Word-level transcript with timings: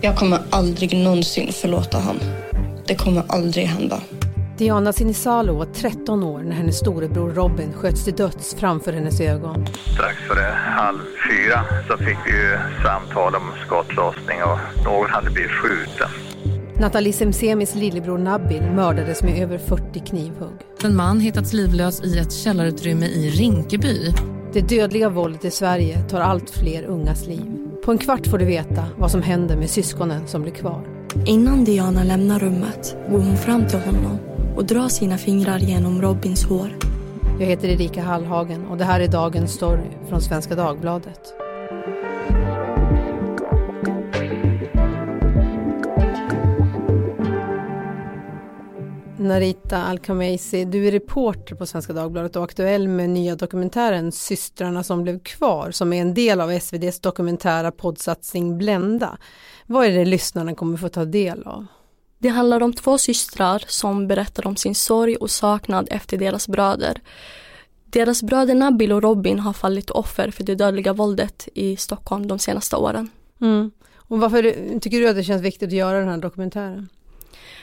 Jag 0.00 0.16
kommer 0.16 0.40
aldrig 0.50 0.96
någonsin 0.96 1.52
förlåta 1.52 1.98
han. 1.98 2.20
Det 2.86 2.94
kommer 2.94 3.22
aldrig 3.28 3.66
hända. 3.66 4.00
Diana 4.58 4.92
Sinisalo 4.92 5.58
var 5.58 5.64
13 5.64 6.22
år 6.22 6.38
när 6.38 6.52
hennes 6.52 6.78
storebror 6.78 7.30
Robin 7.30 7.72
sköts 7.72 8.04
till 8.04 8.14
döds 8.14 8.54
framför 8.54 8.92
hennes 8.92 9.20
ögon. 9.20 9.66
Strax 9.66 10.16
före 10.28 10.54
halv 10.54 10.98
fyra 11.30 11.64
så 11.88 11.98
fick 11.98 12.18
vi 12.26 12.30
ju 12.30 12.58
samtal 12.84 13.34
om 13.34 13.42
skottlossning 13.66 14.42
och 14.42 14.84
någon 14.84 15.10
hade 15.10 15.30
blivit 15.30 15.50
skjuten. 15.50 16.08
Nathalie 16.80 17.12
Semsemis 17.12 17.74
lillebror 17.74 18.18
Nabil 18.18 18.62
mördades 18.62 19.22
med 19.22 19.42
över 19.42 19.58
40 19.58 20.00
knivhugg. 20.00 20.58
En 20.84 20.96
man 20.96 21.20
hittats 21.20 21.52
livlös 21.52 22.04
i 22.04 22.18
ett 22.18 22.32
källarutrymme 22.32 23.06
i 23.06 23.30
Rinkeby. 23.30 24.14
Det 24.52 24.60
dödliga 24.60 25.08
våldet 25.08 25.44
i 25.44 25.50
Sverige 25.50 25.98
tar 25.98 26.20
allt 26.20 26.50
fler 26.50 26.84
ungas 26.84 27.26
liv. 27.26 27.67
På 27.88 27.92
en 27.92 27.98
kvart 27.98 28.26
får 28.26 28.38
du 28.38 28.44
veta 28.44 28.84
vad 28.98 29.10
som 29.10 29.22
händer 29.22 29.56
med 29.56 29.70
syskonen 29.70 30.26
som 30.26 30.42
blir 30.42 30.52
kvar. 30.52 30.88
Innan 31.26 31.64
Diana 31.64 32.04
lämnar 32.04 32.38
rummet 32.38 32.96
går 33.10 33.18
hon 33.18 33.36
fram 33.36 33.66
till 33.66 33.78
honom 33.78 34.18
och 34.56 34.64
drar 34.64 34.88
sina 34.88 35.18
fingrar 35.18 35.58
genom 35.58 36.02
Robins 36.02 36.44
hår. 36.44 36.76
Jag 37.40 37.46
heter 37.46 37.68
Erika 37.68 38.02
Hallhagen 38.02 38.66
och 38.66 38.76
det 38.76 38.84
här 38.84 39.00
är 39.00 39.08
dagens 39.08 39.52
story 39.52 39.90
från 40.08 40.20
Svenska 40.20 40.54
Dagbladet. 40.54 41.20
Narita 49.18 49.76
Alkamaisi, 49.76 50.64
du 50.64 50.88
är 50.88 50.90
reporter 50.90 51.54
på 51.54 51.66
Svenska 51.66 51.92
Dagbladet 51.92 52.36
och 52.36 52.44
aktuell 52.44 52.88
med 52.88 53.10
nya 53.10 53.36
dokumentären 53.36 54.12
Systrarna 54.12 54.82
som 54.82 55.02
blev 55.02 55.18
kvar 55.18 55.70
som 55.70 55.92
är 55.92 56.00
en 56.00 56.14
del 56.14 56.40
av 56.40 56.50
SVDs 56.50 57.00
dokumentära 57.00 57.70
poddsatsning 57.70 58.58
Blända. 58.58 59.18
Vad 59.66 59.86
är 59.86 59.92
det 59.92 60.04
lyssnarna 60.04 60.54
kommer 60.54 60.76
få 60.76 60.88
ta 60.88 61.04
del 61.04 61.42
av? 61.42 61.66
Det 62.18 62.28
handlar 62.28 62.62
om 62.62 62.72
två 62.72 62.98
systrar 62.98 63.64
som 63.66 64.08
berättar 64.08 64.46
om 64.46 64.56
sin 64.56 64.74
sorg 64.74 65.16
och 65.16 65.30
saknad 65.30 65.88
efter 65.90 66.16
deras 66.16 66.48
bröder. 66.48 67.00
Deras 67.84 68.22
bröder 68.22 68.54
Nabil 68.54 68.92
och 68.92 69.02
Robin 69.02 69.38
har 69.38 69.52
fallit 69.52 69.90
offer 69.90 70.30
för 70.30 70.44
det 70.44 70.54
dödliga 70.54 70.92
våldet 70.92 71.48
i 71.54 71.76
Stockholm 71.76 72.26
de 72.26 72.38
senaste 72.38 72.76
åren. 72.76 73.10
Mm. 73.40 73.70
Och 73.96 74.20
varför 74.20 74.42
tycker 74.80 75.00
du 75.00 75.08
att 75.08 75.16
det 75.16 75.24
känns 75.24 75.42
viktigt 75.42 75.68
att 75.68 75.72
göra 75.72 75.98
den 75.98 76.08
här 76.08 76.18
dokumentären? 76.18 76.88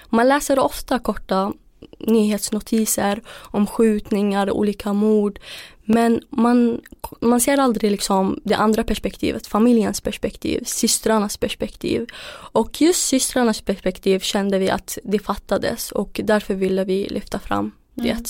Man 0.10 0.28
läser 0.28 0.60
ofta 0.60 1.00
korta 1.00 1.54
nyhetsnotiser 2.00 3.22
om 3.30 3.68
skjutningar, 3.68 4.52
olika 4.52 4.94
mord. 4.94 5.40
Men 5.86 6.22
man, 6.30 6.82
man 7.20 7.40
ser 7.40 7.58
aldrig 7.58 7.92
liksom 7.92 8.40
det 8.44 8.56
andra 8.56 8.84
perspektivet, 8.84 9.48
familjens 9.48 10.02
perspektiv, 10.02 10.64
systrarnas 10.66 11.38
perspektiv. 11.38 12.06
Och 12.52 12.82
just 12.82 13.08
systrarnas 13.08 13.62
perspektiv 13.62 14.20
kände 14.20 14.60
vi 14.60 14.70
att 14.70 14.98
det 15.04 15.20
fattades 15.20 15.92
och 15.92 16.22
därför 16.24 16.54
ville 16.54 16.84
vi 16.84 17.08
lyfta 17.10 17.40
fram 17.40 17.72
det. 17.94 18.10
Mm. 18.10 18.24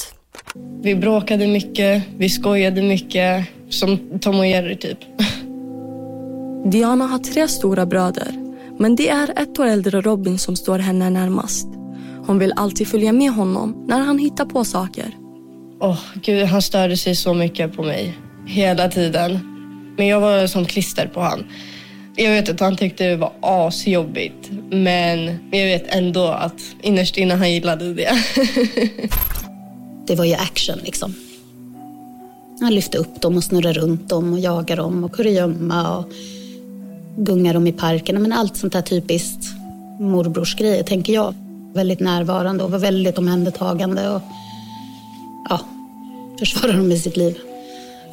Vi 0.81 0.95
bråkade 0.95 1.47
mycket, 1.47 2.03
vi 2.17 2.29
skojade 2.29 2.81
mycket, 2.81 3.45
som 3.69 4.19
Tom 4.21 4.39
och 4.39 4.47
Jerry 4.47 4.75
typ. 4.75 4.97
Diana 6.65 7.07
har 7.07 7.19
tre 7.19 7.47
stora 7.47 7.85
bröder. 7.85 8.44
Men 8.79 8.95
det 8.95 9.09
är 9.09 9.41
ett 9.41 9.59
år 9.59 9.65
äldre 9.65 10.01
Robin 10.01 10.39
som 10.39 10.55
står 10.55 10.79
henne 10.79 11.09
närmast. 11.09 11.67
Hon 12.25 12.39
vill 12.39 12.53
alltid 12.55 12.87
följa 12.87 13.11
med 13.11 13.31
honom 13.31 13.85
när 13.87 13.99
han 13.99 14.17
hittar 14.17 14.45
på 14.45 14.65
saker. 14.65 15.17
Åh, 15.79 15.91
oh, 15.91 15.99
gud, 16.23 16.45
han 16.45 16.61
störde 16.61 16.97
sig 16.97 17.15
så 17.15 17.33
mycket 17.33 17.75
på 17.75 17.83
mig. 17.83 18.17
Hela 18.47 18.87
tiden. 18.87 19.39
Men 19.97 20.07
jag 20.07 20.19
var 20.19 20.47
som 20.47 20.65
klister 20.65 21.07
på 21.07 21.19
han. 21.19 21.45
Jag 22.15 22.31
vet 22.31 22.49
att 22.49 22.59
han 22.59 22.77
tyckte 22.77 23.07
det 23.07 23.15
var 23.15 23.33
asjobbigt. 23.41 24.49
Men 24.69 25.25
jag 25.51 25.65
vet 25.65 25.95
ändå 25.95 26.27
att 26.27 26.61
innerst 26.81 27.17
inne 27.17 27.33
han 27.33 27.51
gillade 27.51 27.93
det. 27.93 28.11
det 30.07 30.15
var 30.15 30.25
ju 30.25 30.33
action 30.33 30.79
liksom. 30.83 31.15
Han 32.59 32.75
lyfte 32.75 32.97
upp 32.97 33.21
dem 33.21 33.37
och 33.37 33.43
snurrade 33.43 33.79
runt 33.79 34.09
dem 34.09 34.33
och 34.33 34.39
jagade 34.39 34.81
dem 34.81 35.03
och 35.03 35.15
kurragömma 35.15 35.97
och 35.97 36.11
gunga 37.17 37.53
dem 37.53 37.67
i 37.67 37.71
parken. 37.71 38.21
Men 38.21 38.33
allt 38.33 38.57
sånt 38.57 38.73
där 38.73 38.81
typiskt 38.81 39.45
morbrorsgrejer 39.99 40.83
tänker 40.83 41.13
jag. 41.13 41.33
Väldigt 41.73 41.99
närvarande 41.99 42.63
och 42.63 42.71
var 42.71 42.79
väldigt 42.79 43.17
omhändertagande 43.17 44.09
och 44.09 44.21
ja, 45.49 45.59
försvarade 46.39 46.77
dem 46.77 46.87
med 46.87 46.99
sitt 46.99 47.17
liv. 47.17 47.37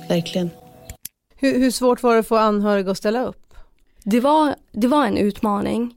Verkligen. 0.08 0.50
Hur, 1.36 1.58
hur, 1.58 1.70
svårt 1.70 2.02
var 2.02 2.12
det 2.12 2.20
att 2.20 2.26
få 2.26 2.36
anhöriga 2.36 2.90
att 2.90 2.98
ställa 2.98 3.24
upp? 3.24 3.54
Det 4.04 4.20
var, 4.20 4.54
det 4.72 4.86
var 4.86 5.06
en 5.06 5.16
utmaning 5.16 5.94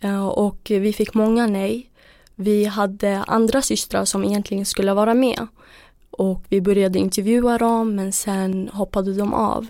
eh, 0.00 0.26
och 0.26 0.60
vi 0.70 0.92
fick 0.92 1.14
många 1.14 1.46
nej. 1.46 1.90
Vi 2.34 2.64
hade 2.64 3.22
andra 3.26 3.62
systrar 3.62 4.04
som 4.04 4.24
egentligen 4.24 4.66
skulle 4.66 4.94
vara 4.94 5.14
med 5.14 5.46
och 6.10 6.44
vi 6.48 6.60
började 6.60 6.98
intervjua 6.98 7.58
dem 7.58 7.94
men 7.94 8.12
sen 8.12 8.70
hoppade 8.72 9.14
de 9.14 9.34
av. 9.34 9.66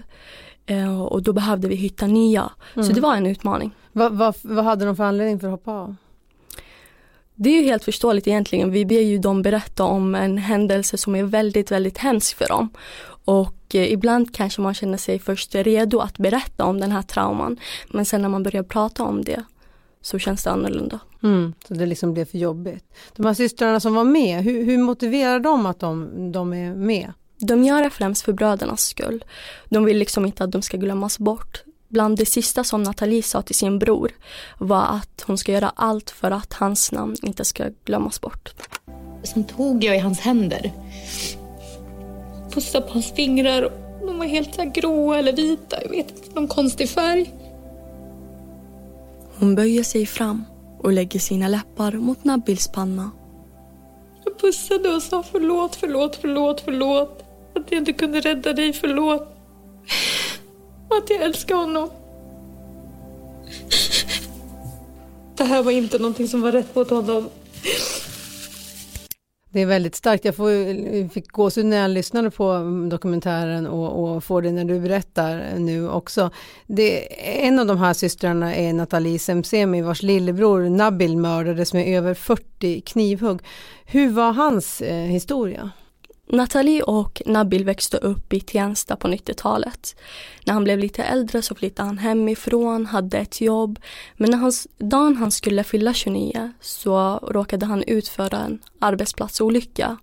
Eh, 0.66 1.02
och 1.02 1.22
då 1.22 1.32
behövde 1.32 1.68
vi 1.68 1.74
hitta 1.74 2.06
nya. 2.06 2.50
Mm. 2.74 2.86
Så 2.86 2.92
det 2.92 3.00
var 3.00 3.16
en 3.16 3.26
utmaning. 3.26 3.70
Vad, 3.92 4.12
vad, 4.12 4.34
vad 4.42 4.64
hade 4.64 4.84
de 4.84 4.96
för 4.96 5.04
anledning 5.04 5.40
för 5.40 5.46
att 5.46 5.52
hoppa 5.52 5.72
av? 5.72 5.96
Det 7.34 7.50
är 7.50 7.62
ju 7.62 7.64
helt 7.64 7.84
förståeligt 7.84 8.26
egentligen. 8.26 8.70
Vi 8.70 8.84
ber 8.84 9.00
ju 9.00 9.18
dem 9.18 9.42
berätta 9.42 9.84
om 9.84 10.14
en 10.14 10.38
händelse 10.38 10.98
som 10.98 11.14
är 11.14 11.22
väldigt, 11.22 11.70
väldigt 11.70 11.98
hemsk 11.98 12.36
för 12.36 12.48
dem. 12.48 12.68
Och 13.24 13.74
eh, 13.74 13.92
ibland 13.92 14.34
kanske 14.34 14.60
man 14.60 14.74
känner 14.74 14.98
sig 14.98 15.18
först 15.18 15.54
redo 15.54 15.98
att 15.98 16.18
berätta 16.18 16.64
om 16.64 16.80
den 16.80 16.92
här 16.92 17.02
trauman. 17.02 17.56
Men 17.90 18.04
sen 18.04 18.22
när 18.22 18.28
man 18.28 18.42
börjar 18.42 18.62
prata 18.62 19.04
om 19.04 19.24
det 19.24 19.44
så 20.00 20.18
känns 20.18 20.44
det 20.44 20.50
annorlunda. 20.50 21.00
Mm, 21.22 21.52
så 21.68 21.74
det 21.74 21.86
liksom 21.86 22.12
blev 22.14 22.24
för 22.24 22.38
jobbigt. 22.38 22.84
De 23.16 23.26
här 23.26 23.34
systrarna 23.34 23.80
som 23.80 23.94
var 23.94 24.04
med, 24.04 24.44
hur, 24.44 24.64
hur 24.64 24.78
motiverar 24.78 25.40
de 25.40 25.66
att 25.66 25.80
de, 25.80 26.32
de 26.32 26.52
är 26.52 26.74
med? 26.74 27.12
De 27.46 27.64
gör 27.64 27.82
det 27.82 27.90
främst 27.90 28.24
för 28.24 28.32
brödernas 28.32 28.84
skull. 28.84 29.24
De 29.68 29.84
vill 29.84 29.98
liksom 29.98 30.26
inte 30.26 30.44
att 30.44 30.52
de 30.52 30.62
ska 30.62 30.76
glömmas 30.76 31.18
bort. 31.18 31.64
Bland 31.88 32.16
det 32.18 32.26
sista 32.26 32.64
som 32.64 32.82
Nathalie 32.82 33.22
sa 33.22 33.42
till 33.42 33.54
sin 33.54 33.78
bror 33.78 34.10
var 34.58 34.82
att 34.82 35.24
hon 35.26 35.38
ska 35.38 35.52
göra 35.52 35.72
allt 35.76 36.10
för 36.10 36.30
att 36.30 36.52
hans 36.52 36.92
namn 36.92 37.16
inte 37.22 37.44
ska 37.44 37.64
glömmas 37.84 38.20
bort. 38.20 38.54
Sen 39.22 39.44
tog 39.44 39.84
jag 39.84 39.96
i 39.96 39.98
hans 39.98 40.20
händer. 40.20 40.72
Pussade 42.50 42.86
på 42.86 42.92
hans 42.92 43.12
fingrar. 43.12 43.72
De 44.06 44.18
var 44.18 44.26
helt 44.26 44.54
så 44.54 44.70
gråa 44.74 45.18
eller 45.18 45.32
vita. 45.32 45.82
Jag 45.82 45.90
vet 45.90 46.10
inte, 46.10 46.34
någon 46.34 46.48
konstig 46.48 46.88
färg. 46.90 47.34
Hon 49.38 49.54
böjer 49.54 49.82
sig 49.82 50.06
fram 50.06 50.44
och 50.78 50.92
lägger 50.92 51.20
sina 51.20 51.48
läppar 51.48 51.92
mot 51.92 52.24
Nabils 52.24 52.68
panna. 52.68 53.10
Jag 54.24 54.38
pussade 54.38 54.94
och 54.94 55.02
sa 55.02 55.22
förlåt, 55.22 55.76
förlåt, 55.76 56.18
förlåt, 56.20 56.60
förlåt. 56.60 57.23
Att 57.54 57.70
jag 57.70 57.78
inte 57.78 57.92
kunde 57.92 58.20
rädda 58.20 58.52
dig, 58.52 58.72
förlåt. 58.72 59.22
Att 60.90 61.10
jag 61.10 61.22
älskar 61.22 61.54
honom. 61.54 61.90
Det 65.36 65.44
här 65.44 65.62
var 65.62 65.72
inte 65.72 65.98
någonting 65.98 66.28
som 66.28 66.40
var 66.40 66.52
rätt 66.52 66.74
mot 66.74 66.90
honom. 66.90 67.28
Det 69.54 69.60
är 69.60 69.66
väldigt 69.66 69.94
starkt. 69.94 70.24
Jag 70.24 70.36
får, 70.36 71.08
fick 71.08 71.28
gåshud 71.28 71.66
när 71.66 71.76
jag 71.76 71.90
lyssnade 71.90 72.30
på 72.30 72.58
dokumentären 72.90 73.66
och, 73.66 74.14
och 74.14 74.24
får 74.24 74.42
det 74.42 74.52
när 74.52 74.64
du 74.64 74.80
berättar 74.80 75.58
nu 75.58 75.88
också. 75.88 76.30
Det, 76.66 77.06
en 77.44 77.58
av 77.58 77.66
de 77.66 77.78
här 77.78 77.94
systrarna 77.94 78.54
är 78.54 78.72
Nathalie 78.72 79.18
Semsemi 79.18 79.82
vars 79.82 80.02
lillebror 80.02 80.68
Nabil 80.68 81.16
mördades 81.16 81.72
med 81.72 81.96
över 81.96 82.14
40 82.14 82.80
knivhugg. 82.80 83.40
Hur 83.84 84.10
var 84.10 84.32
hans 84.32 84.80
eh, 84.80 84.94
historia? 84.94 85.70
Nathalie 86.26 86.82
och 86.82 87.22
Nabil 87.26 87.64
växte 87.64 87.96
upp 87.96 88.32
i 88.32 88.40
Tensta 88.40 88.96
på 88.96 89.08
90-talet. 89.08 89.96
När 90.44 90.54
han 90.54 90.64
blev 90.64 90.78
lite 90.78 91.02
äldre 91.02 91.42
så 91.42 91.54
flyttade 91.54 91.88
han 91.88 91.98
hemifrån, 91.98 92.86
hade 92.86 93.18
ett 93.18 93.40
jobb. 93.40 93.78
Men 94.16 94.30
när 94.30 94.38
hans, 94.38 94.68
dagen 94.78 95.16
han 95.16 95.30
skulle 95.30 95.64
fylla 95.64 95.94
29 95.94 96.52
så 96.60 97.18
råkade 97.22 97.66
han 97.66 97.82
ut 97.82 98.08
för 98.08 98.34
en 98.34 98.58
arbetsplatsolycka. 98.78 99.96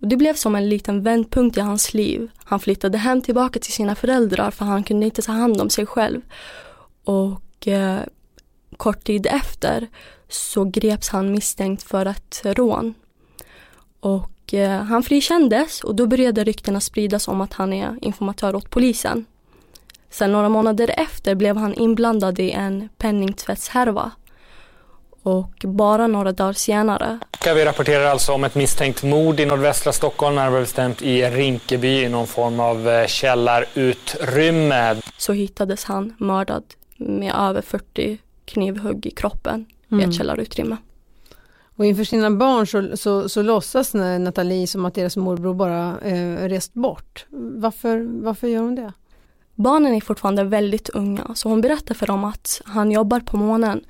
Och 0.00 0.08
det 0.08 0.16
blev 0.16 0.34
som 0.34 0.54
en 0.54 0.68
liten 0.68 1.02
vändpunkt 1.02 1.56
i 1.56 1.60
hans 1.60 1.94
liv. 1.94 2.28
Han 2.44 2.60
flyttade 2.60 2.98
hem 2.98 3.22
tillbaka 3.22 3.58
till 3.58 3.72
sina 3.72 3.94
föräldrar 3.94 4.50
för 4.50 4.64
han 4.64 4.84
kunde 4.84 5.06
inte 5.06 5.22
ta 5.22 5.32
hand 5.32 5.60
om 5.60 5.70
sig 5.70 5.86
själv. 5.86 6.20
Och 7.04 7.68
eh, 7.68 8.00
kort 8.76 9.04
tid 9.04 9.26
efter 9.26 9.88
så 10.28 10.64
greps 10.64 11.08
han 11.08 11.32
misstänkt 11.32 11.82
för 11.82 12.06
ett 12.06 12.40
rån. 12.44 12.94
Och 14.00 14.30
Eh, 14.52 14.70
han 14.70 15.02
frikändes 15.02 15.80
och 15.84 15.94
då 15.94 16.06
började 16.06 16.44
ryktena 16.44 16.80
spridas 16.80 17.28
om 17.28 17.40
att 17.40 17.52
han 17.52 17.72
är 17.72 17.96
informatör 18.02 18.54
åt 18.54 18.70
polisen. 18.70 19.24
Sen 20.10 20.32
några 20.32 20.48
månader 20.48 20.94
efter 20.96 21.34
blev 21.34 21.56
han 21.56 21.74
inblandad 21.74 22.38
i 22.38 22.50
en 22.50 22.88
penningtvättshärva. 22.98 24.10
Och 25.22 25.52
bara 25.64 26.06
några 26.06 26.32
dagar 26.32 26.52
senare. 26.52 27.18
Vi 27.54 27.64
rapporterar 27.64 28.04
alltså 28.04 28.32
om 28.32 28.44
ett 28.44 28.54
misstänkt 28.54 29.02
mord 29.02 29.40
i 29.40 29.46
nordvästra 29.46 29.92
Stockholm, 29.92 30.36
närmare 30.36 30.60
bestämt 30.60 31.02
i 31.02 31.22
Rinkeby 31.22 32.02
i 32.02 32.08
någon 32.08 32.26
form 32.26 32.60
av 32.60 32.88
eh, 32.88 33.06
källarutrymme. 33.06 34.96
Så 35.16 35.32
hittades 35.32 35.84
han 35.84 36.14
mördad 36.18 36.62
med 36.96 37.34
över 37.34 37.62
40 37.62 38.18
knivhugg 38.44 39.06
i 39.06 39.10
kroppen 39.10 39.66
Mm. 39.92 40.00
i 40.00 40.08
ett 40.08 40.14
källarutrymme. 40.18 40.76
Och 41.80 41.86
inför 41.86 42.04
sina 42.04 42.30
barn 42.30 42.66
så, 42.66 42.96
så, 42.96 43.28
så 43.28 43.42
låtsas 43.42 43.94
Nathalie 43.94 44.66
som 44.66 44.84
att 44.84 44.94
deras 44.94 45.16
morbror 45.16 45.54
bara 45.54 45.98
eh, 46.00 46.48
rest 46.48 46.74
bort. 46.74 47.26
Varför, 47.30 48.22
varför 48.22 48.48
gör 48.48 48.62
hon 48.62 48.74
det? 48.74 48.92
Barnen 49.54 49.94
är 49.94 50.00
fortfarande 50.00 50.44
väldigt 50.44 50.88
unga 50.88 51.34
så 51.34 51.48
hon 51.48 51.60
berättar 51.60 51.94
för 51.94 52.06
dem 52.06 52.24
att 52.24 52.62
han 52.64 52.90
jobbar 52.90 53.20
på 53.20 53.36
månen. 53.36 53.84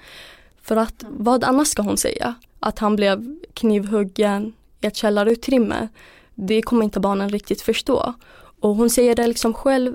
För 0.63 0.77
att 0.77 1.05
vad 1.09 1.45
annars 1.45 1.69
ska 1.69 1.83
hon 1.83 1.97
säga? 1.97 2.35
Att 2.61 2.79
han 2.79 2.97
blev 2.97 3.37
knivhuggen 3.55 4.53
i 4.81 4.87
ett 4.87 4.97
källarutrymme. 4.97 5.89
Det 6.35 6.63
kommer 6.63 6.85
inte 6.85 7.01
barnen 7.01 7.29
riktigt 7.29 7.63
förstå. 7.63 8.15
Och 8.61 8.77
hon 8.77 8.91
säger 8.91 9.15
det 9.15 9.27
liksom 9.27 9.55
själv 9.55 9.95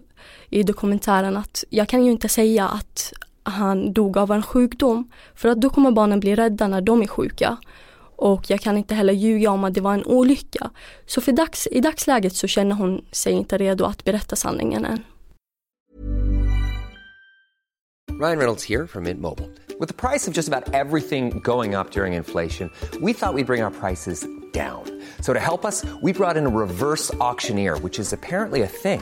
i 0.49 0.63
dokumentären 0.63 1.37
att 1.37 1.63
jag 1.69 1.87
kan 1.87 2.05
ju 2.05 2.11
inte 2.11 2.29
säga 2.29 2.67
att 2.67 3.13
han 3.43 3.93
dog 3.93 4.17
av 4.17 4.31
en 4.31 4.43
sjukdom 4.43 5.11
för 5.35 5.49
att 5.49 5.61
då 5.61 5.69
kommer 5.69 5.91
barnen 5.91 6.19
bli 6.19 6.35
rädda 6.35 6.67
när 6.67 6.81
de 6.81 7.01
är 7.01 7.07
sjuka. 7.07 7.57
Och 8.17 8.49
jag 8.49 8.59
kan 8.59 8.77
inte 8.77 8.95
heller 8.95 9.13
ljuga 9.13 9.51
om 9.51 9.63
att 9.63 9.73
det 9.73 9.81
var 9.81 9.93
en 9.93 10.05
olycka. 10.05 10.69
Så 11.05 11.21
för 11.21 11.31
dags, 11.31 11.67
i 11.71 11.81
dagsläget 11.81 12.35
så 12.35 12.47
känner 12.47 12.75
hon 12.75 13.05
sig 13.11 13.33
inte 13.33 13.57
redo 13.57 13.85
att 13.85 14.03
berätta 14.03 14.35
sanningen 14.35 14.85
än. 14.85 15.03
Ryan 18.21 18.37
Reynolds 18.37 18.69
här 18.69 18.87
från 18.87 19.03
Mint 19.03 19.21
Mobile. 19.21 19.49
With 19.79 19.93
the 19.93 20.07
price 20.07 20.29
of 20.29 20.37
just 20.37 20.53
about 20.53 20.75
upp 21.33 21.97
under 21.97 22.17
inflationen, 22.17 22.69
trodde 22.91 23.05
vi 23.05 23.11
att 23.11 23.35
vi 23.35 23.43
skulle 23.43 23.45
bring 23.45 23.63
våra 23.63 23.71
priser. 23.71 24.45
down. 24.55 24.83
So 25.19 25.33
att 25.33 25.41
hjälpa 25.41 25.67
oss 25.67 25.85
we 26.01 26.13
brought 26.13 26.37
in 26.37 26.47
a 26.47 26.49
reverse 26.49 27.13
auctioneer, 27.19 27.77
which 27.79 27.99
is 27.99 28.13
apparently 28.13 28.61
a 28.63 28.67
thing. 28.67 29.01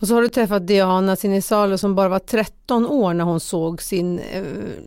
Och 0.00 0.08
så 0.08 0.14
har 0.14 0.22
du 0.22 0.28
träffat 0.28 0.66
Diana 0.66 1.16
Sinisalo 1.16 1.78
som 1.78 1.94
bara 1.94 2.08
var 2.08 2.18
13 2.18 2.86
år 2.86 3.14
när 3.14 3.24
hon 3.24 3.40
såg 3.40 3.82
sin, 3.82 4.18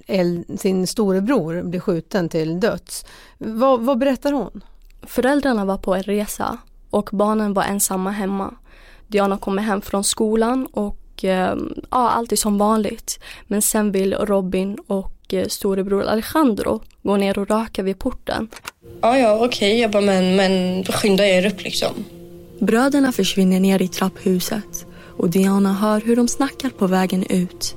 eh, 0.07 0.57
sin 0.57 0.87
storebror 0.87 1.63
bli 1.63 1.79
skjuten 1.79 2.29
till 2.29 2.59
döds. 2.59 3.05
Vad, 3.37 3.81
vad 3.81 3.97
berättar 3.97 4.31
hon? 4.31 4.61
Föräldrarna 5.01 5.65
var 5.65 5.77
på 5.77 5.95
en 5.95 6.03
resa 6.03 6.57
och 6.89 7.09
barnen 7.11 7.53
var 7.53 7.63
ensamma 7.63 8.11
hemma. 8.11 8.53
Diana 9.07 9.37
kommer 9.37 9.61
hem 9.61 9.81
från 9.81 10.03
skolan 10.03 10.65
och 10.65 11.23
eh, 11.23 11.55
ja, 11.91 12.09
allt 12.09 12.31
är 12.31 12.35
som 12.35 12.57
vanligt. 12.57 13.19
Men 13.47 13.61
sen 13.61 13.91
vill 13.91 14.13
Robin 14.13 14.77
och 14.87 15.33
eh, 15.33 15.47
storebror 15.47 16.03
Alejandro 16.03 16.81
gå 17.01 17.17
ner 17.17 17.39
och 17.39 17.47
röka 17.47 17.83
vid 17.83 17.99
porten. 17.99 18.47
Ja, 19.01 19.17
ja, 19.17 19.45
okej. 19.45 19.79
Jag 19.79 19.91
bara, 19.91 20.03
men, 20.03 20.35
men 20.35 20.83
skynda 20.83 21.27
er 21.27 21.45
upp 21.45 21.63
liksom. 21.63 22.05
Bröderna 22.59 23.11
försvinner 23.11 23.59
ner 23.59 23.81
i 23.81 23.87
trapphuset 23.87 24.85
och 25.17 25.29
Diana 25.29 25.73
hör 25.73 26.01
hur 26.01 26.15
de 26.15 26.27
snackar 26.27 26.69
på 26.69 26.87
vägen 26.87 27.25
ut. 27.29 27.75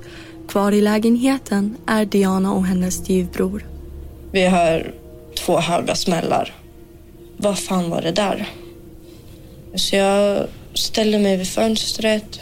Kvar 0.48 0.72
i 0.72 0.80
lägenheten 0.80 1.76
är 1.86 2.04
Diana 2.04 2.52
och 2.52 2.64
hennes 2.64 2.94
styvbror. 2.94 3.66
Vi 4.32 4.46
hör 4.46 4.94
två 5.36 5.58
höga 5.58 5.94
smällar. 5.94 6.54
Vad 7.36 7.58
fan 7.58 7.90
var 7.90 8.02
det 8.02 8.12
där? 8.12 8.48
Så 9.74 9.96
jag 9.96 10.46
ställer 10.74 11.18
mig 11.18 11.36
vid 11.36 11.48
fönstret. 11.48 12.40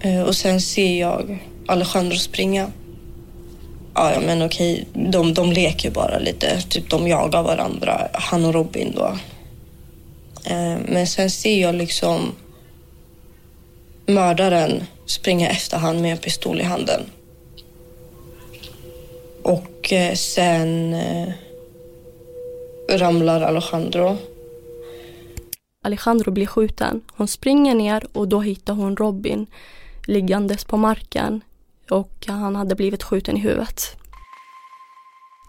Eh, 0.00 0.22
och 0.22 0.36
sen 0.36 0.60
ser 0.60 1.00
jag 1.00 1.38
Alejandro 1.66 2.16
springa. 2.16 2.70
Ja, 3.94 4.12
ja, 4.14 4.20
men 4.20 4.42
okej, 4.42 4.86
de, 4.92 5.34
de 5.34 5.52
leker 5.52 5.90
bara 5.90 6.18
lite. 6.18 6.60
Typ 6.60 6.90
de 6.90 7.08
jagar 7.08 7.42
varandra, 7.42 8.08
han 8.12 8.44
och 8.44 8.54
Robin 8.54 8.92
då. 8.96 9.16
Eh, 10.44 10.76
men 10.88 11.06
sen 11.06 11.30
ser 11.30 11.60
jag 11.60 11.74
liksom 11.74 12.32
mördaren 14.06 14.84
springa 15.06 15.50
efter 15.50 15.78
han 15.78 16.02
med 16.02 16.12
en 16.12 16.18
pistol 16.18 16.60
i 16.60 16.64
handen. 16.64 17.00
Och 19.42 19.92
eh, 19.92 20.14
sen 20.14 20.94
eh, 20.94 21.28
ramlar 22.88 23.40
Alejandro. 23.40 24.16
Alejandro 25.84 26.30
blir 26.30 26.46
skjuten. 26.46 27.00
Hon 27.16 27.28
springer 27.28 27.74
ner 27.74 28.06
och 28.12 28.28
då 28.28 28.40
hittar 28.40 28.74
hon 28.74 28.96
Robin 28.96 29.46
liggandes 30.06 30.64
på 30.64 30.76
marken 30.76 31.40
och 31.90 32.24
han 32.26 32.56
hade 32.56 32.74
blivit 32.74 33.02
skjuten 33.02 33.36
i 33.36 33.40
huvudet. 33.40 33.96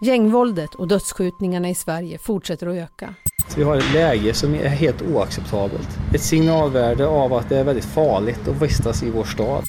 Gängvåldet 0.02 0.74
och 0.74 0.88
dödsskjutningarna 0.88 1.70
i 1.70 1.74
Sverige 1.74 2.18
fortsätter 2.18 2.66
att 2.66 2.76
öka. 2.76 3.14
Vi 3.56 3.62
har 3.62 3.76
ett 3.76 3.92
läge 3.92 4.34
som 4.34 4.54
är 4.54 4.68
helt 4.68 5.02
oacceptabelt. 5.02 5.88
Ett 6.14 6.22
signalvärde 6.22 7.06
av 7.06 7.32
att 7.32 7.48
det 7.48 7.56
är 7.56 7.64
väldigt 7.64 7.84
farligt 7.84 8.48
att 8.48 8.62
vistas 8.62 9.02
i 9.02 9.10
vår 9.10 9.24
stad. 9.24 9.64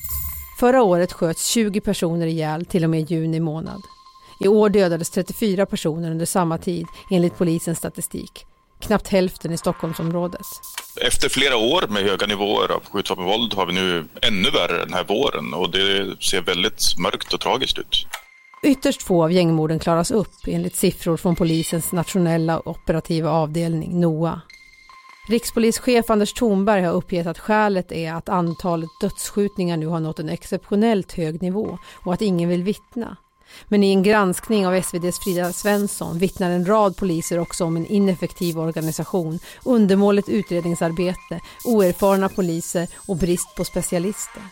Förra 0.59 0.83
året 0.83 1.13
sköts 1.13 1.47
20 1.47 1.81
personer 1.81 2.27
ihjäl 2.27 2.65
till 2.65 2.83
och 2.83 2.89
med 2.89 3.11
juni 3.11 3.39
månad. 3.39 3.81
I 4.39 4.47
år 4.47 4.69
dödades 4.69 5.09
34 5.09 5.65
personer 5.65 6.11
under 6.11 6.25
samma 6.25 6.57
tid 6.57 6.85
enligt 7.11 7.37
polisens 7.37 7.77
statistik. 7.77 8.45
Knappt 8.79 9.07
hälften 9.07 9.51
i 9.51 9.57
Stockholmsområdet. 9.57 10.45
Efter 11.01 11.29
flera 11.29 11.57
år 11.57 11.87
med 11.89 12.03
höga 12.03 12.27
nivåer 12.27 12.71
av 12.71 12.83
skjutvapenvåld 12.91 13.53
har 13.53 13.65
vi 13.65 13.73
nu 13.73 14.05
ännu 14.21 14.49
värre 14.49 14.85
den 14.85 14.93
här 14.93 15.03
våren 15.03 15.53
och 15.53 15.71
det 15.71 16.15
ser 16.23 16.41
väldigt 16.41 16.97
mörkt 16.97 17.33
och 17.33 17.39
tragiskt 17.39 17.79
ut. 17.79 18.07
Ytterst 18.65 19.03
få 19.03 19.23
av 19.23 19.31
gängmorden 19.31 19.79
klaras 19.79 20.11
upp 20.11 20.47
enligt 20.47 20.75
siffror 20.75 21.17
från 21.17 21.35
polisens 21.35 21.91
nationella 21.91 22.61
operativa 22.65 23.29
avdelning, 23.29 23.99
NOA. 23.99 24.41
Rikspolischef 25.29 26.09
Anders 26.09 26.33
Thornberg 26.33 26.81
har 26.81 26.93
uppgett 26.93 27.27
att 27.27 27.39
skälet 27.39 27.91
är 27.91 28.13
att 28.13 28.29
antalet 28.29 28.89
dödsskjutningar 29.01 29.77
nu 29.77 29.87
har 29.87 29.99
nått 29.99 30.19
en 30.19 30.29
exceptionellt 30.29 31.13
hög 31.13 31.41
nivå 31.41 31.77
och 32.05 32.13
att 32.13 32.21
ingen 32.21 32.49
vill 32.49 32.63
vittna. 32.63 33.17
Men 33.67 33.83
i 33.83 33.91
en 33.91 34.03
granskning 34.03 34.67
av 34.67 34.75
SVDs 34.75 35.19
Frida 35.19 35.53
Svensson 35.53 36.17
vittnar 36.17 36.51
en 36.51 36.65
rad 36.65 36.97
poliser 36.97 37.39
också 37.39 37.65
om 37.65 37.77
en 37.77 37.85
ineffektiv 37.85 38.59
organisation, 38.59 39.39
undermåligt 39.63 40.29
utredningsarbete, 40.29 41.39
oerfarna 41.63 42.29
poliser 42.29 42.87
och 42.95 43.17
brist 43.17 43.55
på 43.55 43.65
specialister. 43.65 44.43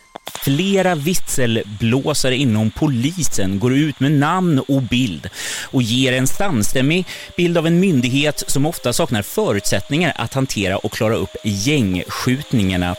Flera 0.44 0.94
visselblåsare 0.94 2.36
inom 2.36 2.70
polisen 2.70 3.58
går 3.58 3.74
ut 3.74 4.00
med 4.00 4.12
namn 4.12 4.58
och 4.68 4.82
bild 4.82 5.30
och 5.70 5.82
ger 5.82 6.12
en 6.12 6.26
samstämmig 6.26 7.06
bild 7.36 7.58
av 7.58 7.66
en 7.66 7.80
myndighet 7.80 8.44
som 8.46 8.66
ofta 8.66 8.92
saknar 8.92 9.22
förutsättningar 9.22 10.12
att 10.16 10.34
hantera 10.34 10.76
och 10.76 10.92
klara 10.92 11.14
upp 11.14 11.36
gängskjutningarna. 11.44 12.96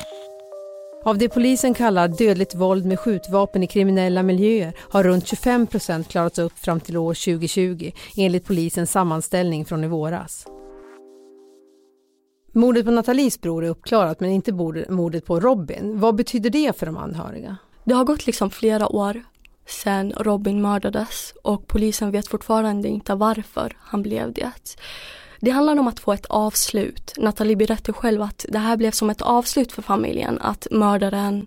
Av 1.06 1.18
det 1.18 1.30
polisen 1.30 1.74
kallar 1.74 2.08
dödligt 2.08 2.56
våld 2.56 2.86
med 2.86 3.00
skjutvapen 3.00 3.64
i 3.64 3.68
kriminella 3.68 4.24
miljöer 4.24 4.74
har 4.80 5.04
runt 5.04 5.28
25 5.28 5.68
procent 5.68 6.08
klarats 6.08 6.40
upp 6.40 6.60
fram 6.60 6.80
till 6.80 6.98
år 6.98 7.14
2020 7.14 7.92
enligt 8.18 8.46
polisens 8.46 8.92
sammanställning 8.92 9.66
från 9.66 9.84
i 9.84 9.88
våras. 9.88 10.46
Mordet 12.54 12.86
på 12.86 12.92
Nathalies 12.92 13.42
bror 13.42 13.66
är 13.66 13.70
uppklarat 13.70 14.20
men 14.20 14.30
inte 14.30 14.54
mordet 14.90 15.26
på 15.26 15.40
Robin. 15.40 16.00
Vad 16.00 16.16
betyder 16.16 16.50
det 16.50 16.78
för 16.78 16.86
de 16.86 16.98
anhöriga? 16.98 17.58
Det 17.84 17.94
har 17.94 18.04
gått 18.04 18.26
liksom 18.26 18.52
flera 18.52 18.88
år 18.88 19.24
sedan 19.66 20.14
Robin 20.18 20.62
mördades 20.62 21.34
och 21.44 21.68
polisen 21.68 22.12
vet 22.12 22.28
fortfarande 22.28 22.88
inte 22.88 23.16
varför 23.16 23.78
han 23.80 24.02
blev 24.02 24.34
det. 24.34 24.52
Det 25.39 25.51
handlar 25.51 25.80
om 25.80 25.88
att 25.88 26.00
få 26.00 26.13
ett 26.13 26.25
avslut. 26.25 27.13
Nathalie 27.18 27.56
berättar 27.56 27.94
själv 27.94 28.22
att 28.22 28.46
det 28.50 28.60
här 28.60 28.77
blev 28.77 28.92
som 28.92 29.10
ett 29.10 29.22
avslut 29.22 29.72
för 29.72 29.82
familjen, 29.82 30.39
att 30.42 30.68
mördaren 30.72 31.46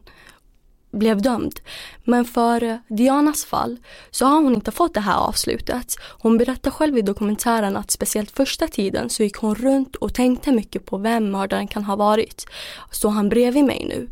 blev 0.90 1.22
dömd. 1.22 1.60
Men 2.04 2.24
för 2.24 2.62
eh, 2.62 2.76
Dianas 2.88 3.44
fall 3.44 3.76
så 4.10 4.26
har 4.26 4.42
hon 4.42 4.54
inte 4.54 4.70
fått 4.70 4.94
det 4.94 5.00
här 5.00 5.16
avslutet. 5.16 5.96
Hon 6.18 6.38
berättar 6.38 6.70
själv 6.70 6.98
i 6.98 7.02
dokumentären 7.02 7.76
att 7.76 7.90
speciellt 7.90 8.30
första 8.30 8.68
tiden 8.68 9.10
så 9.10 9.22
gick 9.22 9.36
hon 9.36 9.54
runt 9.54 9.96
och 9.96 10.14
tänkte 10.14 10.52
mycket 10.52 10.86
på 10.86 10.98
vem 10.98 11.30
mördaren 11.30 11.68
kan 11.68 11.84
ha 11.84 11.96
varit. 11.96 12.46
Står 12.90 13.10
han 13.10 13.28
bredvid 13.28 13.64
mig 13.64 13.86
nu? 13.88 14.10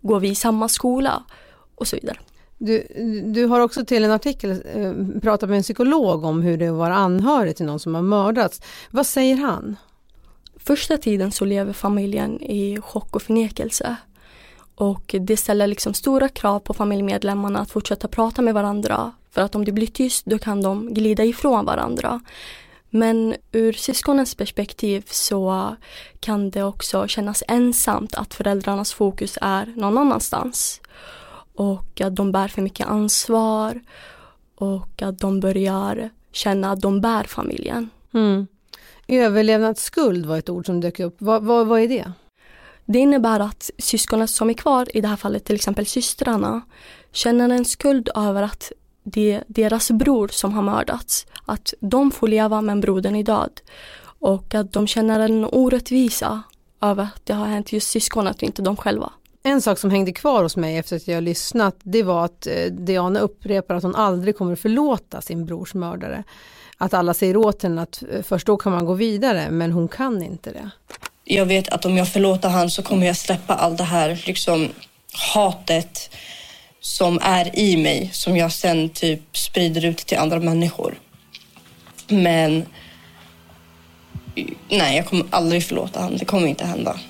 Går 0.00 0.20
vi 0.20 0.28
i 0.28 0.34
samma 0.34 0.68
skola? 0.68 1.22
Och 1.74 1.88
så 1.88 1.96
vidare. 1.96 2.18
Du, 2.58 2.86
du 3.24 3.44
har 3.44 3.60
också 3.60 3.84
till 3.84 4.04
en 4.04 4.10
artikel 4.10 4.50
eh, 4.74 5.20
pratat 5.20 5.48
med 5.48 5.56
en 5.56 5.62
psykolog 5.62 6.24
om 6.24 6.42
hur 6.42 6.56
det 6.56 6.64
är 6.64 6.70
att 6.70 6.76
vara 6.76 6.94
anhörig 6.94 7.56
till 7.56 7.66
någon 7.66 7.80
som 7.80 7.94
har 7.94 8.02
mördats. 8.02 8.60
Vad 8.90 9.06
säger 9.06 9.36
han? 9.36 9.76
Första 10.56 10.98
tiden 10.98 11.32
så 11.32 11.44
lever 11.44 11.72
familjen 11.72 12.42
i 12.42 12.80
chock 12.80 13.16
och 13.16 13.22
förnekelse. 13.22 13.96
Och 14.74 15.14
det 15.20 15.36
ställer 15.36 15.66
liksom 15.66 15.94
stora 15.94 16.28
krav 16.28 16.60
på 16.60 16.74
familjemedlemmarna 16.74 17.58
att 17.60 17.70
fortsätta 17.70 18.08
prata 18.08 18.42
med 18.42 18.54
varandra. 18.54 19.12
För 19.30 19.42
att 19.42 19.54
om 19.54 19.64
det 19.64 19.72
blir 19.72 19.86
tyst 19.86 20.24
då 20.26 20.38
kan 20.38 20.62
de 20.62 20.94
glida 20.94 21.24
ifrån 21.24 21.64
varandra. 21.64 22.20
Men 22.90 23.34
ur 23.52 23.72
syskonens 23.72 24.34
perspektiv 24.34 25.04
så 25.06 25.76
kan 26.20 26.50
det 26.50 26.62
också 26.62 27.06
kännas 27.08 27.42
ensamt 27.48 28.14
att 28.14 28.34
föräldrarnas 28.34 28.92
fokus 28.92 29.38
är 29.40 29.72
någon 29.76 29.98
annanstans. 29.98 30.80
Och 31.58 32.00
att 32.00 32.16
de 32.16 32.32
bär 32.32 32.48
för 32.48 32.62
mycket 32.62 32.86
ansvar 32.86 33.80
och 34.54 35.02
att 35.02 35.18
de 35.18 35.40
börjar 35.40 36.10
känna 36.32 36.72
att 36.72 36.80
de 36.80 37.00
bär 37.00 37.24
familjen. 37.24 37.90
Mm. 38.14 38.46
Överlevnadsskuld 39.08 40.26
var 40.26 40.38
ett 40.38 40.48
ord 40.48 40.66
som 40.66 40.80
dök 40.80 41.00
upp. 41.00 41.16
Vad, 41.18 41.42
vad, 41.42 41.66
vad 41.66 41.80
är 41.80 41.88
det? 41.88 42.12
Det 42.84 42.98
innebär 42.98 43.40
att 43.40 43.70
syskonen 43.78 44.28
som 44.28 44.50
är 44.50 44.54
kvar, 44.54 44.96
i 44.96 45.00
det 45.00 45.08
här 45.08 45.16
fallet 45.16 45.44
till 45.44 45.54
exempel 45.54 45.86
systrarna, 45.86 46.62
känner 47.12 47.48
en 47.48 47.64
skuld 47.64 48.08
över 48.14 48.42
att 48.42 48.72
det 49.02 49.32
är 49.32 49.44
deras 49.46 49.90
bror 49.90 50.28
som 50.28 50.52
har 50.52 50.62
mördats. 50.62 51.26
Att 51.46 51.74
de 51.80 52.10
får 52.10 52.28
leva 52.28 52.60
men 52.60 52.80
brodern 52.80 53.16
är 53.16 53.22
död. 53.22 53.60
Och 54.20 54.54
att 54.54 54.72
de 54.72 54.86
känner 54.86 55.20
en 55.20 55.44
orättvisa 55.44 56.42
över 56.80 57.02
att 57.02 57.26
det 57.26 57.32
har 57.32 57.46
hänt 57.46 57.72
just 57.72 57.90
syskonet 57.90 58.36
och 58.36 58.42
inte 58.42 58.62
de 58.62 58.76
själva. 58.76 59.12
En 59.42 59.62
sak 59.62 59.78
som 59.78 59.90
hängde 59.90 60.12
kvar 60.12 60.42
hos 60.42 60.56
mig 60.56 60.76
efter 60.76 60.96
att 60.96 61.08
jag 61.08 61.22
lyssnat 61.22 61.76
det 61.82 62.02
var 62.02 62.24
att 62.24 62.46
eh, 62.46 62.64
Diana 62.64 63.20
upprepar 63.20 63.74
att 63.74 63.82
hon 63.82 63.94
aldrig 63.94 64.36
kommer 64.36 64.56
förlåta 64.56 65.20
sin 65.20 65.46
brors 65.46 65.74
mördare. 65.74 66.24
Att 66.76 66.94
alla 66.94 67.14
säger 67.14 67.36
åt 67.36 67.62
henne 67.62 67.82
att 67.82 68.02
eh, 68.12 68.22
först 68.22 68.46
då 68.46 68.56
kan 68.56 68.72
man 68.72 68.86
gå 68.86 68.94
vidare 68.94 69.50
men 69.50 69.72
hon 69.72 69.88
kan 69.88 70.22
inte 70.22 70.52
det. 70.52 70.70
Jag 71.24 71.46
vet 71.46 71.68
att 71.68 71.84
om 71.84 71.96
jag 71.96 72.08
förlåter 72.08 72.48
han 72.48 72.70
så 72.70 72.82
kommer 72.82 73.06
jag 73.06 73.16
släppa 73.16 73.54
allt 73.54 73.78
det 73.78 73.84
här 73.84 74.22
liksom 74.26 74.68
hatet 75.34 76.10
som 76.80 77.18
är 77.22 77.58
i 77.58 77.76
mig 77.76 78.10
som 78.12 78.36
jag 78.36 78.52
sen 78.52 78.88
typ 78.88 79.36
sprider 79.36 79.84
ut 79.84 79.98
till 79.98 80.18
andra 80.18 80.40
människor. 80.40 80.98
Men 82.08 82.66
nej, 84.68 84.96
jag 84.96 85.06
kommer 85.06 85.26
aldrig 85.30 85.64
förlåta 85.64 86.00
honom. 86.00 86.18
Det 86.18 86.24
kommer 86.24 86.46
inte 86.46 86.64
hända. 86.64 87.00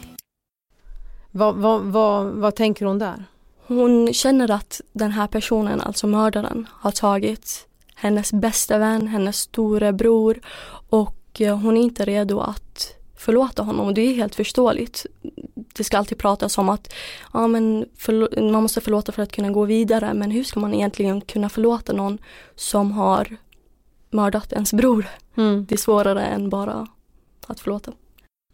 Vad, 1.31 1.55
vad, 1.55 1.81
vad, 1.81 2.27
vad 2.27 2.55
tänker 2.55 2.87
hon 2.87 2.99
där? 2.99 3.25
Hon 3.67 4.13
känner 4.13 4.51
att 4.51 4.81
den 4.93 5.11
här 5.11 5.27
personen, 5.27 5.81
alltså 5.81 6.07
mördaren, 6.07 6.67
har 6.73 6.91
tagit 6.91 7.67
hennes 7.95 8.33
bästa 8.33 8.79
vän, 8.79 9.09
hennes 9.09 9.37
storebror 9.37 10.41
och 10.89 11.41
eh, 11.41 11.59
hon 11.59 11.77
är 11.77 11.81
inte 11.81 12.05
redo 12.05 12.41
att 12.41 12.95
förlåta 13.17 13.63
honom 13.63 13.87
och 13.87 13.95
det 13.95 14.01
är 14.01 14.15
helt 14.15 14.35
förståeligt. 14.35 15.07
Det 15.55 15.85
ska 15.85 15.99
alltid 15.99 16.19
pratas 16.19 16.59
om 16.59 16.69
att 16.69 16.95
ja, 17.33 17.47
men 17.47 17.87
man 18.37 18.63
måste 18.63 18.81
förlåta 18.81 19.13
för 19.13 19.23
att 19.23 19.33
kunna 19.33 19.51
gå 19.51 19.65
vidare 19.65 20.15
men 20.15 20.31
hur 20.31 20.45
ska 20.45 20.61
man 20.61 20.75
egentligen 20.75 21.21
kunna 21.21 21.49
förlåta 21.49 21.93
någon 21.93 22.19
som 22.55 22.93
har 22.93 23.37
mördat 24.11 24.53
ens 24.53 24.73
bror? 24.73 25.07
Mm. 25.37 25.67
Det 25.69 25.75
är 25.75 25.79
svårare 25.79 26.27
än 26.27 26.51
bara 26.51 26.87
att 27.47 27.61
förlåta. 27.61 27.93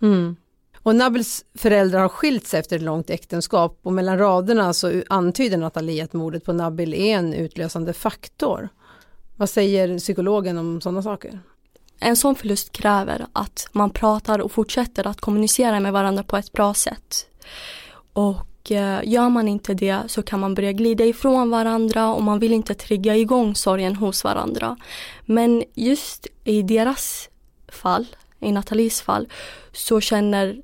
Mm. 0.02 0.36
Och 0.84 0.96
Nabels 0.96 1.44
föräldrar 1.54 2.00
har 2.00 2.08
skilt 2.08 2.46
sig 2.46 2.60
efter 2.60 2.76
ett 2.76 2.82
långt 2.82 3.10
äktenskap 3.10 3.78
och 3.82 3.92
mellan 3.92 4.18
raderna 4.18 4.72
så 4.72 5.02
antyder 5.08 5.56
Nathalie 5.56 6.04
att 6.04 6.12
mordet 6.12 6.44
på 6.44 6.52
Nabil 6.52 6.94
är 6.94 7.16
en 7.16 7.34
utlösande 7.34 7.92
faktor. 7.92 8.68
Vad 9.36 9.50
säger 9.50 9.98
psykologen 9.98 10.58
om 10.58 10.80
sådana 10.80 11.02
saker? 11.02 11.40
En 12.00 12.16
sån 12.16 12.34
förlust 12.34 12.72
kräver 12.72 13.26
att 13.32 13.68
man 13.72 13.90
pratar 13.90 14.38
och 14.38 14.52
fortsätter 14.52 15.06
att 15.06 15.20
kommunicera 15.20 15.80
med 15.80 15.92
varandra 15.92 16.22
på 16.22 16.36
ett 16.36 16.52
bra 16.52 16.74
sätt. 16.74 17.26
Och 18.12 18.70
eh, 18.70 19.00
gör 19.04 19.28
man 19.28 19.48
inte 19.48 19.74
det 19.74 19.98
så 20.06 20.22
kan 20.22 20.40
man 20.40 20.54
börja 20.54 20.72
glida 20.72 21.04
ifrån 21.04 21.50
varandra 21.50 22.14
och 22.14 22.22
man 22.22 22.38
vill 22.38 22.52
inte 22.52 22.74
trigga 22.74 23.16
igång 23.16 23.54
sorgen 23.54 23.96
hos 23.96 24.24
varandra. 24.24 24.76
Men 25.24 25.64
just 25.74 26.26
i 26.44 26.62
deras 26.62 27.28
fall, 27.68 28.06
i 28.40 28.52
Nathalies 28.52 29.02
fall, 29.02 29.28
så 29.72 30.00
känner 30.00 30.56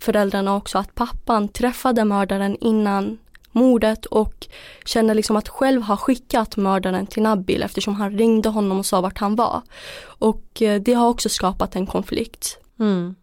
föräldrarna 0.00 0.56
också 0.56 0.78
att 0.78 0.94
pappan 0.94 1.48
träffade 1.48 2.04
mördaren 2.04 2.56
innan 2.60 3.18
mordet 3.56 4.06
och 4.06 4.46
känner 4.84 5.14
liksom 5.14 5.36
att 5.36 5.48
själv 5.48 5.82
ha 5.82 5.96
skickat 5.96 6.56
mördaren 6.56 7.06
till 7.06 7.22
Nabil 7.22 7.62
eftersom 7.62 7.94
han 7.94 8.18
ringde 8.18 8.48
honom 8.48 8.78
och 8.78 8.86
sa 8.86 9.00
vart 9.00 9.18
han 9.18 9.36
var. 9.36 9.62
Och 10.04 10.62
eh, 10.62 10.80
det 10.80 10.94
har 10.94 11.08
också 11.08 11.28
skapat 11.28 11.76
en 11.76 11.86
konflikt. 11.86 12.58
Mm. 12.78 13.14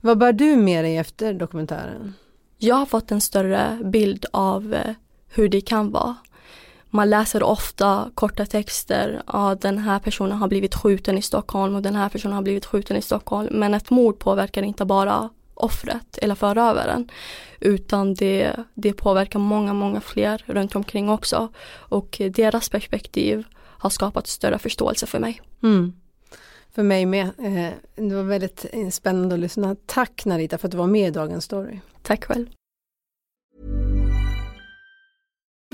Vad 0.00 0.18
bär 0.18 0.32
du 0.32 0.56
med 0.56 0.84
dig 0.84 0.96
efter 0.96 1.34
dokumentären? 1.34 2.14
Jag 2.58 2.76
har 2.76 2.86
fått 2.86 3.10
en 3.10 3.20
större 3.20 3.78
bild 3.84 4.26
av 4.32 4.74
eh, 4.74 4.94
hur 5.28 5.48
det 5.48 5.60
kan 5.60 5.90
vara. 5.90 6.16
Man 6.92 7.10
läser 7.10 7.42
ofta 7.42 8.10
korta 8.14 8.46
texter, 8.46 9.22
ja 9.26 9.56
den 9.60 9.78
här 9.78 9.98
personen 9.98 10.38
har 10.38 10.48
blivit 10.48 10.74
skjuten 10.74 11.18
i 11.18 11.22
Stockholm 11.22 11.74
och 11.74 11.82
den 11.82 11.94
här 11.94 12.08
personen 12.08 12.34
har 12.34 12.42
blivit 12.42 12.66
skjuten 12.66 12.96
i 12.96 13.02
Stockholm. 13.02 13.48
Men 13.52 13.74
ett 13.74 13.90
mord 13.90 14.18
påverkar 14.18 14.62
inte 14.62 14.84
bara 14.84 15.28
offret 15.64 16.18
eller 16.18 16.34
förövaren. 16.34 17.10
Utan 17.60 18.14
det, 18.14 18.56
det 18.74 18.92
påverkar 18.92 19.38
många, 19.38 19.74
många 19.74 20.00
fler 20.00 20.44
runt 20.46 20.76
omkring 20.76 21.08
också. 21.08 21.48
Och 21.72 22.20
deras 22.30 22.68
perspektiv 22.68 23.44
har 23.56 23.90
skapat 23.90 24.26
större 24.26 24.58
förståelse 24.58 25.06
för 25.06 25.18
mig. 25.18 25.40
Mm. 25.62 25.92
För 26.74 26.82
mig 26.82 27.06
med. 27.06 27.24
Eh, 27.24 28.04
det 28.08 28.14
var 28.14 28.22
väldigt 28.22 28.66
spännande 28.90 29.34
att 29.34 29.40
lyssna. 29.40 29.76
Tack 29.86 30.24
Narita 30.24 30.58
för 30.58 30.68
att 30.68 30.72
du 30.72 30.78
var 30.78 30.86
med 30.86 31.08
i 31.08 31.10
Dagens 31.10 31.44
Story. 31.44 31.78
Tack 32.02 32.24
själv. 32.24 32.46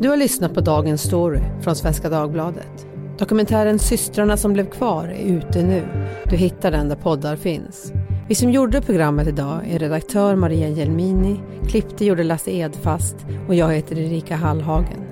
Du 0.00 0.08
har 0.08 0.16
lyssnat 0.16 0.54
på 0.54 0.60
Dagens 0.60 1.02
Story 1.02 1.40
från 1.60 1.76
Svenska 1.76 2.08
Dagbladet. 2.08 2.86
Dokumentären 3.18 3.78
Systrarna 3.78 4.36
som 4.36 4.52
blev 4.52 4.70
kvar 4.70 5.08
är 5.08 5.24
ute 5.24 5.62
nu. 5.62 5.82
Du 6.30 6.36
hittar 6.36 6.70
den 6.70 6.88
där 6.88 6.96
poddar 6.96 7.36
finns. 7.36 7.92
Vi 8.28 8.34
som 8.34 8.50
gjorde 8.50 8.80
programmet 8.80 9.28
idag 9.28 9.60
är 9.70 9.78
redaktör 9.78 10.36
Maria 10.36 10.68
Jelmini, 10.68 11.40
klippte 11.68 12.04
gjorde 12.04 12.24
Lasse 12.24 12.50
Edfast 12.50 13.16
och 13.48 13.54
jag 13.54 13.72
heter 13.74 13.98
Erika 13.98 14.36
Hallhagen. 14.36 15.04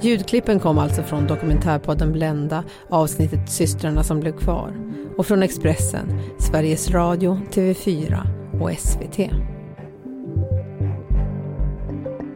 Ljudklippen 0.00 0.60
kom 0.60 0.78
alltså 0.78 1.02
från 1.02 1.26
dokumentärpodden 1.26 2.12
Blenda, 2.12 2.64
avsnittet 2.90 3.50
Systrarna 3.50 4.02
som 4.02 4.20
blev 4.20 4.32
kvar 4.32 4.72
och 5.16 5.26
från 5.26 5.42
Expressen, 5.42 6.20
Sveriges 6.38 6.90
Radio, 6.90 7.40
TV4 7.52 8.18
och 8.60 8.70
SVT. 8.78 9.30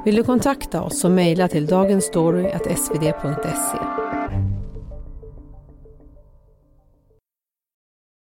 Vill 0.09 0.17
du 0.17 0.25
kontakta 0.25 0.83
oss 0.83 1.01
så 1.01 1.09
mejla 1.09 1.49
till 1.49 1.67
dagensstory.svd.se. 1.67 4.18